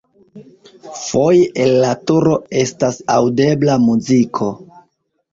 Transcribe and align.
Foje 0.99 1.41
el 1.65 1.73
la 1.83 1.91
turo 2.11 2.33
estas 2.61 2.97
aŭdebla 3.17 3.75
muziko. 3.85 4.49